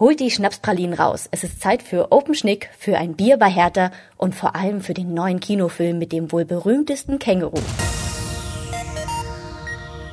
[0.00, 1.28] Holt die Schnapspralinen raus.
[1.30, 4.94] Es ist Zeit für Open Schnick, für ein Bier bei Hertha und vor allem für
[4.94, 7.60] den neuen Kinofilm mit dem wohl berühmtesten Känguru.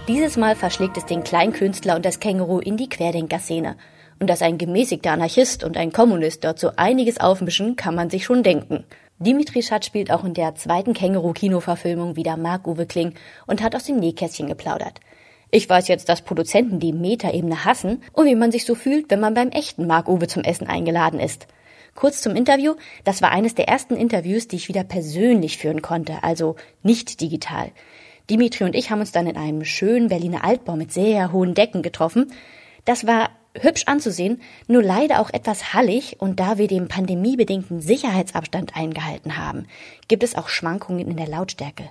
[0.10, 3.78] Dieses Mal verschlägt es den Kleinkünstler und das Känguru in die Querdenker-Szene.
[4.20, 8.26] Und dass ein gemäßigter Anarchist und ein Kommunist dort so einiges aufmischen, kann man sich
[8.26, 8.84] schon denken.
[9.20, 13.14] Dimitri Schatz spielt auch in der zweiten Känguru-Kinoverfilmung wieder Marc-Uwe Kling
[13.46, 15.00] und hat aus dem Nähkästchen geplaudert.
[15.50, 19.22] Ich weiß jetzt, dass Produzenten die Metaebene hassen und wie man sich so fühlt, wenn
[19.22, 21.48] man beim echten Mark Uwe zum Essen eingeladen ist.
[21.96, 22.76] Kurz zum Interview.
[23.06, 27.72] Das war eines der ersten Interviews, die ich wieder persönlich führen konnte, also nicht digital.
[28.30, 31.82] Dimitri und ich haben uns dann in einem schönen Berliner Altbau mit sehr hohen Decken
[31.82, 32.32] getroffen.
[32.84, 33.30] Das war
[33.62, 39.68] hübsch anzusehen, nur leider auch etwas hallig und da wir den pandemiebedingten Sicherheitsabstand eingehalten haben,
[40.08, 41.84] gibt es auch Schwankungen in der Lautstärke.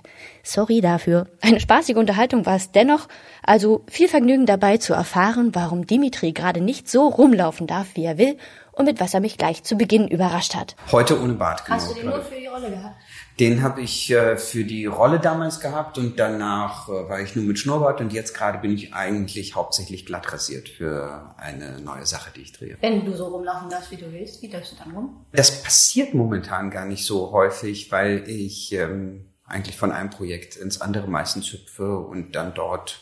[0.43, 1.27] Sorry dafür.
[1.41, 3.07] Eine spaßige Unterhaltung war es dennoch,
[3.43, 8.17] also viel Vergnügen dabei zu erfahren, warum Dimitri gerade nicht so rumlaufen darf, wie er
[8.17, 8.37] will
[8.71, 10.75] und mit was er mich gleich zu Beginn überrascht hat.
[10.91, 11.65] Heute ohne Bart.
[11.65, 12.95] Genau, Hast du den nur für die Rolle gehabt?
[13.39, 17.45] Den habe ich äh, für die Rolle damals gehabt und danach äh, war ich nur
[17.45, 22.31] mit Schnurrbart und jetzt gerade bin ich eigentlich hauptsächlich glatt rasiert für eine neue Sache,
[22.35, 22.77] die ich drehe.
[22.81, 25.25] Wenn du so rumlaufen darfst, wie du willst, wie läufst du dann rum?
[25.33, 30.81] Das passiert momentan gar nicht so häufig, weil ich ähm, eigentlich von einem Projekt ins
[30.81, 33.01] andere meistens hüpfe und dann dort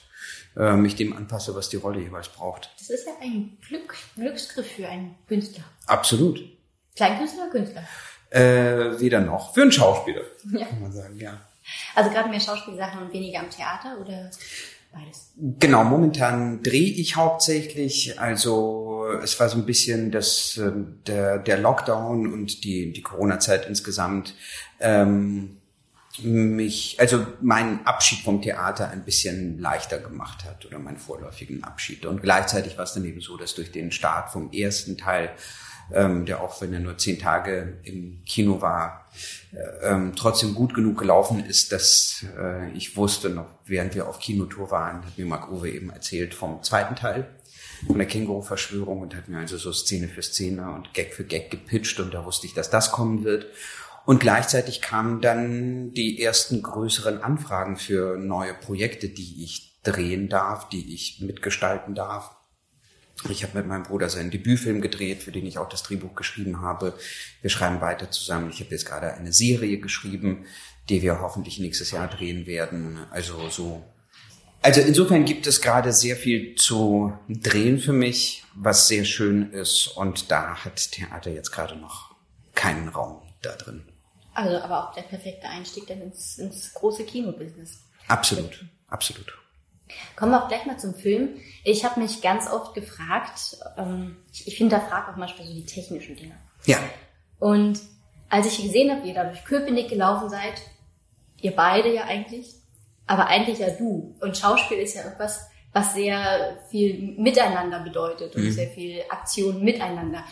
[0.58, 2.72] äh, mich dem anpasse, was die Rolle jeweils braucht.
[2.78, 5.64] Das ist ja ein Glück, Glücksgriff für einen Künstler.
[5.86, 6.44] Absolut.
[6.96, 7.84] Kleinkünstler oder Künstler?
[8.30, 9.54] Äh, weder noch.
[9.54, 10.66] Für einen Schauspieler, Ja.
[10.66, 11.40] kann man sagen, ja.
[11.96, 14.30] Also gerade mehr Schauspielsachen und weniger am Theater oder
[14.92, 15.32] beides?
[15.36, 18.20] Genau, momentan drehe ich hauptsächlich.
[18.20, 23.68] Also es war so ein bisschen das, ähm, der, der Lockdown und die, die Corona-Zeit
[23.68, 24.36] insgesamt
[24.80, 25.58] ähm,
[26.22, 32.06] mich, also meinen Abschied vom Theater ein bisschen leichter gemacht hat oder meinen vorläufigen Abschied.
[32.06, 35.32] Und gleichzeitig war es dann eben so, dass durch den Start vom ersten Teil,
[35.94, 39.10] ähm, der auch wenn er nur zehn Tage im Kino war,
[39.54, 44.20] äh, ähm, trotzdem gut genug gelaufen ist, dass äh, ich wusste noch, während wir auf
[44.20, 47.28] Kinotour waren, hat mir Marc Uwe eben erzählt vom zweiten Teil
[47.88, 51.52] von der Känguru-Verschwörung und hat mir also so Szene für Szene und Gag für Gag
[51.52, 53.48] gepitcht und da wusste ich, dass das kommen wird.
[54.06, 60.70] Und gleichzeitig kamen dann die ersten größeren Anfragen für neue Projekte, die ich drehen darf,
[60.70, 62.36] die ich mitgestalten darf.
[63.30, 66.62] Ich habe mit meinem Bruder seinen Debütfilm gedreht, für den ich auch das Drehbuch geschrieben
[66.62, 66.94] habe.
[67.42, 68.50] Wir schreiben weiter zusammen.
[68.50, 70.46] Ich habe jetzt gerade eine Serie geschrieben,
[70.90, 73.00] die wir hoffentlich nächstes Jahr drehen werden.
[73.12, 73.84] Also so.
[74.62, 79.88] Also insofern gibt es gerade sehr viel zu drehen für mich, was sehr schön ist.
[79.88, 82.16] Und da hat Theater jetzt gerade noch
[82.54, 83.84] keinen Raum da drin.
[84.34, 87.80] Also aber auch der perfekte Einstieg dann ins, ins große Kinobusiness.
[88.08, 89.34] Absolut, absolut.
[90.16, 91.36] Kommen wir auch gleich mal zum Film.
[91.64, 96.16] Ich habe mich ganz oft gefragt, ähm, ich, ich hinterfrage auch manchmal so die technischen
[96.16, 96.36] Dinge.
[96.66, 96.78] Ja,
[97.40, 97.80] Und
[98.30, 100.62] als ich gesehen habe, wie ihr da durch Köpenick gelaufen seid,
[101.42, 102.56] ihr beide ja eigentlich,
[103.08, 104.16] aber eigentlich ja du.
[104.22, 110.24] Und Schauspiel ist ja etwas, was sehr viel Miteinander bedeutet und sehr viel Aktion miteinander.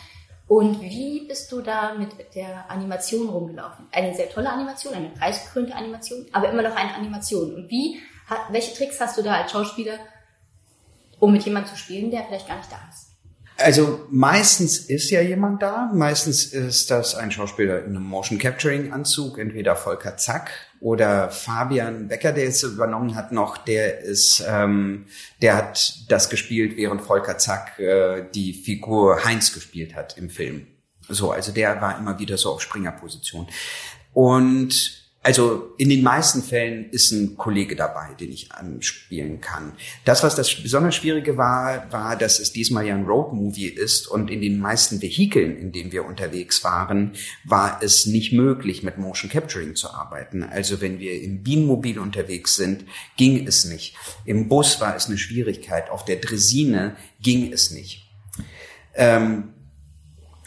[0.46, 3.86] Und wie bist du da mit der Animation rumgelaufen?
[3.92, 7.54] Eine sehr tolle Animation, eine preisgekrönte Animation, aber immer noch eine Animation.
[7.54, 8.00] Und wie,
[8.50, 9.98] welche Tricks hast du da als Schauspieler,
[11.18, 13.14] um mit jemandem zu spielen, der vielleicht gar nicht da ist?
[13.56, 15.90] Also meistens ist ja jemand da.
[15.94, 22.08] Meistens ist das ein Schauspieler in einem Motion Capturing Anzug, entweder Volker Zack oder Fabian
[22.08, 23.56] Becker, der es übernommen hat noch.
[23.56, 25.06] Der ist, ähm,
[25.40, 30.66] der hat das gespielt, während Volker Zack äh, die Figur Heinz gespielt hat im Film.
[31.08, 33.46] So, also der war immer wieder so auf Springerposition.
[34.12, 39.72] Und also in den meisten Fällen ist ein Kollege dabei, den ich anspielen kann.
[40.04, 44.30] Das, was das besonders Schwierige war, war, dass es diesmal ja ein Roadmovie ist und
[44.30, 47.12] in den meisten Vehikeln, in denen wir unterwegs waren,
[47.42, 50.42] war es nicht möglich, mit Motion Capturing zu arbeiten.
[50.42, 52.84] Also wenn wir im Bienenmobil unterwegs sind,
[53.16, 53.96] ging es nicht.
[54.26, 55.88] Im Bus war es eine Schwierigkeit.
[55.88, 58.10] Auf der Dresine ging es nicht.
[58.94, 59.54] Ähm,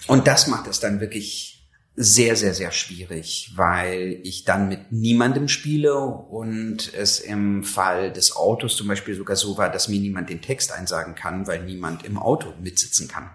[0.06, 1.57] und das macht es dann wirklich
[2.00, 8.36] sehr, sehr, sehr schwierig, weil ich dann mit niemandem spiele und es im Fall des
[8.36, 12.06] Autos zum Beispiel sogar so war, dass mir niemand den Text einsagen kann, weil niemand
[12.06, 13.32] im Auto mitsitzen kann.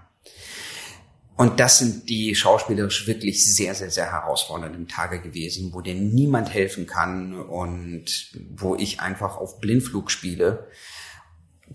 [1.35, 6.55] Und das sind die schauspielerisch wirklich sehr, sehr, sehr herausfordernden Tage gewesen, wo dir niemand
[6.55, 10.69] helfen kann und wo ich einfach auf Blindflug spiele.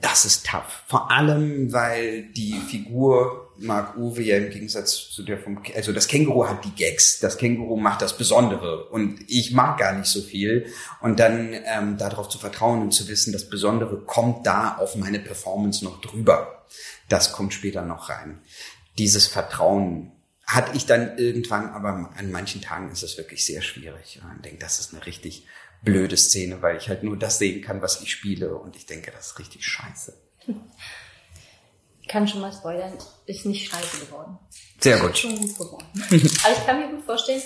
[0.02, 0.84] Das ist tough.
[0.88, 6.08] Vor allem, weil die Figur Mark Uwe ja im Gegensatz zu der vom, also das
[6.08, 7.20] Känguru hat die Gags.
[7.20, 10.68] Das Känguru macht das Besondere und ich mag gar nicht so viel.
[11.02, 15.20] Und dann ähm, darauf zu vertrauen und zu wissen, das Besondere kommt da auf meine
[15.20, 16.66] Performance noch drüber.
[17.10, 18.42] Das kommt später noch rein.
[18.98, 20.12] dieses Vertrauen
[20.48, 24.22] hatte ich dann irgendwann, aber an manchen Tagen ist es wirklich sehr schwierig.
[24.24, 25.46] Und ich denke, das ist eine richtig
[25.84, 28.56] blöde Szene, weil ich halt nur das sehen kann, was ich spiele.
[28.56, 30.18] Und ich denke, das ist richtig scheiße.
[32.02, 32.94] Ich kann schon mal spoilern,
[33.26, 34.40] ist nicht scheiße geworden.
[34.80, 35.18] Sehr gut.
[35.18, 35.86] Schon gut geworden.
[35.96, 36.16] Aber
[36.54, 37.42] ich kann mir gut vorstellen,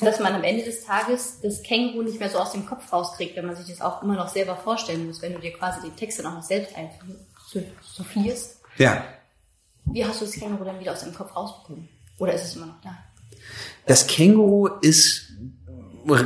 [0.00, 3.36] dass man am Ende des Tages das Känguru nicht mehr so aus dem Kopf rauskriegt,
[3.36, 5.94] wenn man sich das auch immer noch selber vorstellen muss, wenn du dir quasi die
[5.94, 8.60] Texte noch selbst einphilosophierst.
[8.78, 9.04] Ja.
[9.84, 11.88] Wie hast du das Känguru dann wieder aus deinem Kopf rausbekommen?
[12.18, 12.96] Oder ist es immer noch da?
[13.86, 15.32] Das Känguru ist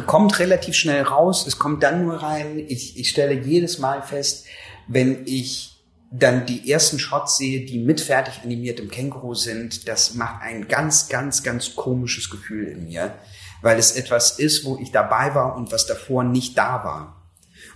[0.07, 1.47] kommt relativ schnell raus.
[1.47, 2.59] Es kommt dann nur rein.
[2.59, 4.47] Ich, ich stelle jedes Mal fest,
[4.89, 10.15] wenn ich dann die ersten Shots sehe, die mit fertig animiert im Känguru sind, das
[10.15, 13.15] macht ein ganz, ganz, ganz komisches Gefühl in mir,
[13.61, 17.23] weil es etwas ist, wo ich dabei war und was davor nicht da war.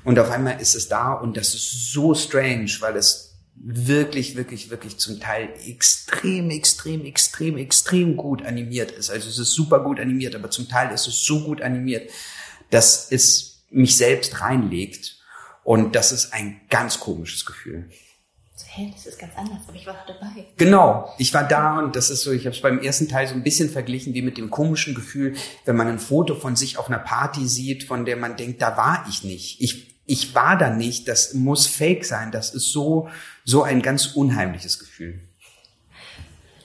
[0.04, 3.29] Und auf einmal ist es da und das ist so strange, weil es
[3.62, 9.10] wirklich, wirklich, wirklich zum Teil extrem, extrem, extrem, extrem gut animiert ist.
[9.10, 12.10] Also es ist super gut animiert, aber zum Teil ist es so gut animiert,
[12.70, 15.18] dass es mich selbst reinlegt.
[15.62, 17.90] Und das ist ein ganz komisches Gefühl.
[18.72, 20.46] Hä, das ist ganz anders, aber ich war dabei.
[20.56, 23.34] Genau, ich war da und das ist so, ich habe es beim ersten Teil so
[23.34, 25.34] ein bisschen verglichen wie mit dem komischen Gefühl,
[25.64, 28.76] wenn man ein Foto von sich auf einer Party sieht, von der man denkt, da
[28.76, 29.60] war ich nicht.
[29.60, 32.32] Ich ich war da nicht, das muss fake sein.
[32.32, 33.08] Das ist so,
[33.44, 35.20] so ein ganz unheimliches Gefühl.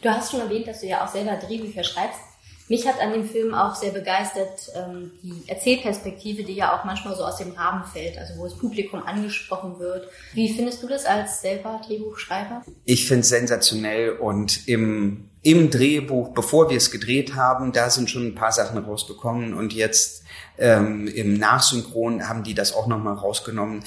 [0.01, 2.19] Du hast schon erwähnt, dass du ja auch selber Drehbücher schreibst.
[2.67, 7.15] Mich hat an dem Film auch sehr begeistert ähm, die Erzählperspektive, die ja auch manchmal
[7.15, 10.09] so aus dem Rahmen fällt, also wo das Publikum angesprochen wird.
[10.33, 12.63] Wie findest du das als selber Drehbuchschreiber?
[12.85, 18.09] Ich finde es sensationell und im, im Drehbuch, bevor wir es gedreht haben, da sind
[18.09, 20.25] schon ein paar Sachen rausgekommen und jetzt
[20.57, 23.83] ähm, Im Nachsynchron haben die das auch nochmal rausgenommen.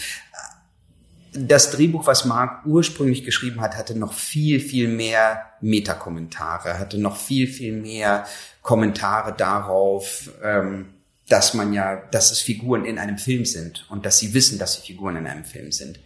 [1.33, 7.17] Das Drehbuch, was Mark ursprünglich geschrieben hat, hatte noch viel, viel mehr Metakommentare, hatte noch
[7.17, 8.27] viel, viel mehr
[8.63, 10.95] Kommentare darauf, ähm,
[11.29, 14.75] dass man ja, dass es Figuren in einem Film sind und dass sie wissen, dass
[14.75, 16.01] sie Figuren in einem Film sind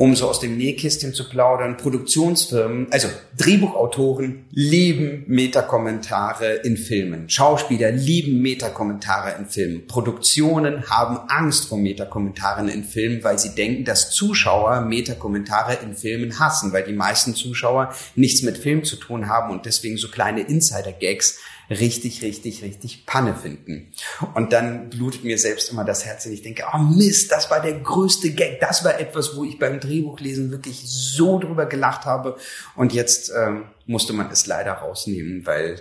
[0.00, 7.28] um so aus dem Nähkästchen zu plaudern, Produktionsfirmen, also Drehbuchautoren lieben Metakommentare in Filmen.
[7.28, 9.86] Schauspieler lieben Metakommentare in Filmen.
[9.86, 16.40] Produktionen haben Angst vor Metakommentaren in Filmen, weil sie denken, dass Zuschauer Metakommentare in Filmen
[16.40, 20.40] hassen, weil die meisten Zuschauer nichts mit Film zu tun haben und deswegen so kleine
[20.40, 21.40] Insider-Gags
[21.70, 23.92] richtig, richtig, richtig Panne finden.
[24.34, 27.62] Und dann blutet mir selbst immer das Herz, wenn ich denke, oh Mist, das war
[27.62, 28.60] der größte Gag.
[28.60, 32.36] Das war etwas, wo ich beim Drehbuchlesen wirklich so drüber gelacht habe.
[32.74, 35.80] Und jetzt ähm, musste man es leider rausnehmen, weil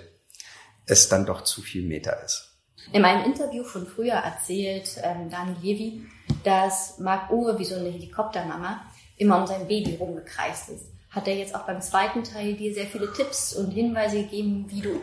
[0.85, 2.45] es dann doch zu viel Meta ist.
[2.91, 6.05] In meinem Interview von früher erzählt ähm, Daniel Jevi,
[6.43, 8.81] dass Marc Uwe wie so eine Helikoptermama
[9.17, 10.85] immer um sein Baby rumgekreist ist.
[11.09, 14.81] Hat er jetzt auch beim zweiten Teil dir sehr viele Tipps und Hinweise gegeben, wie
[14.81, 15.01] du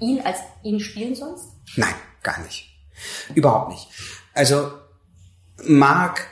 [0.00, 1.46] ihn als ihn spielen sollst?
[1.76, 2.70] Nein, gar nicht.
[3.34, 3.88] Überhaupt nicht.
[4.34, 4.72] Also
[5.64, 6.26] Mark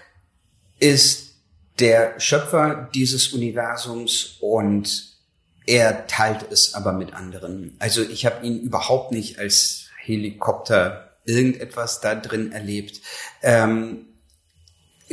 [0.78, 1.34] ist
[1.78, 5.16] der Schöpfer dieses Universums und
[5.66, 7.76] er teilt es aber mit anderen.
[7.78, 13.00] Also ich habe ihn überhaupt nicht als Helikopter irgendetwas da drin erlebt.
[13.42, 14.06] Ähm,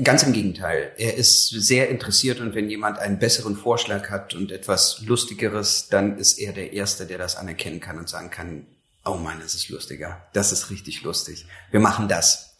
[0.03, 0.91] Ganz im Gegenteil.
[0.97, 6.17] Er ist sehr interessiert und wenn jemand einen besseren Vorschlag hat und etwas Lustigeres, dann
[6.17, 8.67] ist er der Erste, der das anerkennen kann und sagen kann,
[9.05, 10.27] oh Mann, das ist lustiger.
[10.33, 11.45] Das ist richtig lustig.
[11.71, 12.57] Wir machen das.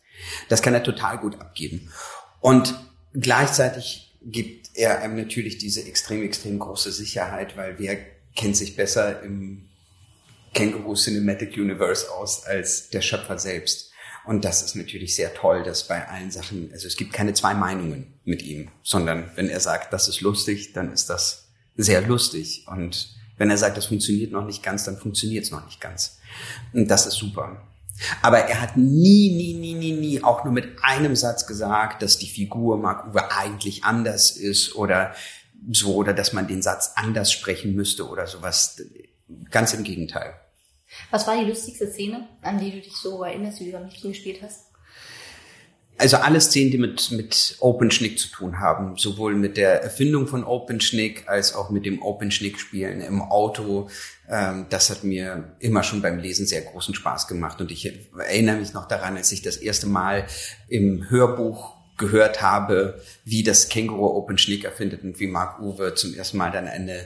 [0.48, 1.92] Das kann er total gut abgeben.
[2.40, 2.74] Und
[3.14, 7.98] gleichzeitig gibt er einem natürlich diese extrem, extrem große Sicherheit, weil wer
[8.36, 9.70] kennt sich besser im
[10.54, 13.92] Känguru Cinematic Universe aus als der Schöpfer selbst.
[14.26, 17.54] Und das ist natürlich sehr toll, dass bei allen Sachen, also es gibt keine zwei
[17.54, 22.66] Meinungen mit ihm, sondern wenn er sagt, das ist lustig, dann ist das sehr lustig.
[22.68, 26.20] Und wenn er sagt, das funktioniert noch nicht ganz, dann funktioniert es noch nicht ganz.
[26.74, 27.62] Und das ist super.
[28.22, 32.18] Aber er hat nie, nie, nie, nie, nie auch nur mit einem Satz gesagt, dass
[32.18, 35.14] die Figur Mark Uwe eigentlich anders ist oder
[35.72, 38.82] so, oder dass man den Satz anders sprechen müsste oder sowas.
[39.50, 40.34] Ganz im Gegenteil.
[41.12, 44.10] Was war die lustigste Szene, an die du dich so erinnerst, wie du am liebsten
[44.10, 44.66] gespielt hast?
[45.98, 50.44] Also alle Szenen, die mit, mit OpenSchnick zu tun haben, sowohl mit der Erfindung von
[50.44, 53.90] OpenSchnick als auch mit dem OpenSchnick-Spielen im Auto,
[54.30, 57.62] ähm, das hat mir immer schon beim Lesen sehr großen Spaß gemacht.
[57.62, 60.26] Und ich erinnere mich noch daran, als ich das erste Mal
[60.68, 66.36] im Hörbuch gehört habe, wie das Känguru OpenSchnick erfindet und wie Mark Uwe zum ersten
[66.36, 67.06] Mal dann eine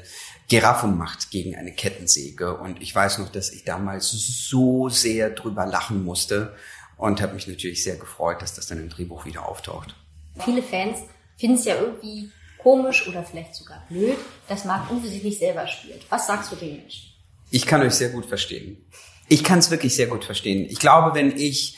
[0.49, 2.57] Giraffen macht gegen eine Kettensäge.
[2.57, 6.55] Und ich weiß noch, dass ich damals so sehr drüber lachen musste
[6.97, 9.95] und habe mich natürlich sehr gefreut, dass das dann im Drehbuch wieder auftaucht.
[10.43, 10.99] Viele Fans
[11.37, 15.65] finden es ja irgendwie komisch oder vielleicht sogar blöd, dass Marc Uwe sich nicht selber
[15.67, 16.05] spielt.
[16.09, 17.13] Was sagst du den Menschen?
[17.51, 18.85] Ich kann euch sehr gut verstehen.
[19.27, 20.65] Ich kann es wirklich sehr gut verstehen.
[20.69, 21.77] Ich glaube, wenn ich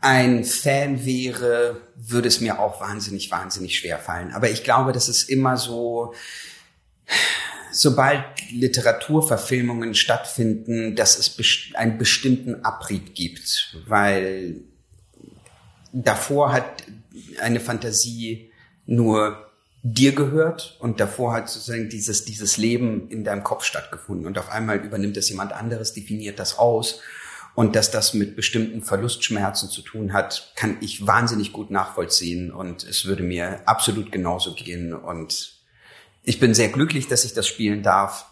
[0.00, 4.32] ein Fan wäre, würde es mir auch wahnsinnig, wahnsinnig schwer fallen.
[4.32, 6.14] Aber ich glaube, das ist immer so,
[7.72, 11.36] sobald Literaturverfilmungen stattfinden, dass es
[11.74, 14.60] einen bestimmten Abrieb gibt, weil
[15.92, 16.84] davor hat
[17.40, 18.50] eine Fantasie
[18.86, 19.48] nur
[19.82, 24.26] dir gehört und davor hat sozusagen dieses, dieses Leben in deinem Kopf stattgefunden.
[24.26, 27.00] Und auf einmal übernimmt das jemand anderes, definiert das aus.
[27.54, 32.52] Und dass das mit bestimmten Verlustschmerzen zu tun hat, kann ich wahnsinnig gut nachvollziehen.
[32.52, 34.94] Und es würde mir absolut genauso gehen.
[34.94, 35.57] Und
[36.28, 38.26] ich bin sehr glücklich, dass ich das spielen darf,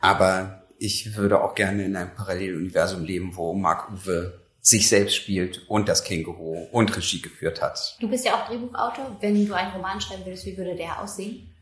[0.00, 5.68] aber ich würde auch gerne in einem Paralleluniversum leben, wo Mark Uwe sich selbst spielt
[5.68, 7.96] und das Känguru und Regie geführt hat.
[8.00, 9.16] Du bist ja auch Drehbuchautor.
[9.20, 11.54] Wenn du einen Roman schreiben würdest, wie würde der aussehen?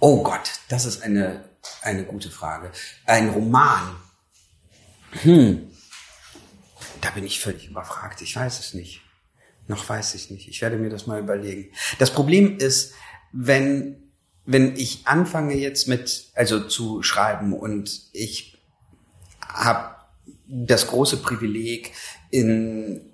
[0.00, 1.48] Oh Gott, das ist eine,
[1.80, 2.70] eine gute Frage.
[3.06, 3.96] Ein Roman.
[5.22, 5.70] Hm.
[7.00, 8.20] Da bin ich völlig überfragt.
[8.20, 9.00] Ich weiß es nicht.
[9.66, 10.48] Noch weiß ich nicht.
[10.48, 11.72] Ich werde mir das mal überlegen.
[11.98, 12.92] Das Problem ist,
[13.32, 14.05] wenn,
[14.46, 18.56] wenn ich anfange jetzt mit, also zu schreiben und ich
[19.40, 19.96] habe
[20.46, 21.92] das große Privileg,
[22.30, 23.12] in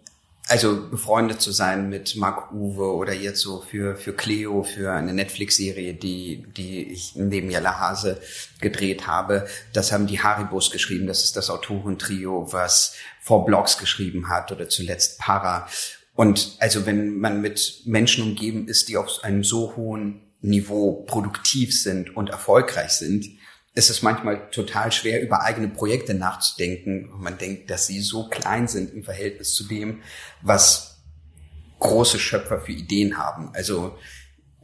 [0.48, 5.14] also befreundet zu sein mit Mark Uwe oder jetzt so für für Cleo für eine
[5.14, 8.20] Netflix-Serie, die die ich neben Jella Hase
[8.60, 9.46] gedreht habe.
[9.72, 11.06] Das haben die Haribos geschrieben.
[11.06, 15.68] Das ist das Autorentrio, was vor Blogs geschrieben hat oder zuletzt Para.
[16.14, 21.80] Und also wenn man mit Menschen umgeben ist, die auf einem so hohen Niveau produktiv
[21.80, 23.26] sind und erfolgreich sind,
[23.74, 27.10] ist es manchmal total schwer, über eigene Projekte nachzudenken.
[27.16, 30.02] Man denkt, dass sie so klein sind im Verhältnis zu dem,
[30.42, 30.98] was
[31.78, 33.50] große Schöpfer für Ideen haben.
[33.54, 33.96] Also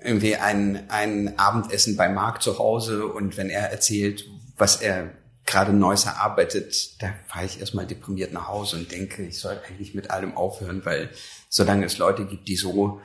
[0.02, 4.24] irgendwie ein, ein Abendessen bei Marc zu Hause und wenn er erzählt,
[4.56, 5.14] was er
[5.46, 9.94] gerade Neues erarbeitet, da fahre ich erstmal deprimiert nach Hause und denke, ich soll eigentlich
[9.94, 11.08] mit allem aufhören, weil
[11.48, 13.00] solange es Leute gibt, die so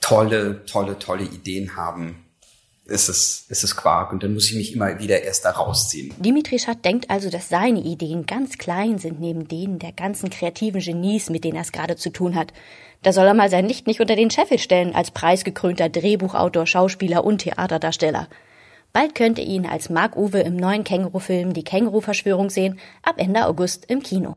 [0.00, 2.24] tolle, tolle, tolle Ideen haben,
[2.90, 6.12] ist es, ist es Quark und dann muss ich mich immer wieder erst da rausziehen.
[6.18, 10.80] Dimitri Schat denkt also, dass seine Ideen ganz klein sind neben denen der ganzen kreativen
[10.80, 12.52] Genies, mit denen er es gerade zu tun hat.
[13.02, 17.24] Da soll er mal sein Licht nicht unter den Scheffel stellen als preisgekrönter Drehbuchautor, Schauspieler
[17.24, 18.28] und Theaterdarsteller.
[18.92, 23.46] Bald könnt ihr ihn als Mark Uwe im neuen Känguru-Film Die Känguru-Verschwörung sehen, ab Ende
[23.46, 24.34] August im Kino.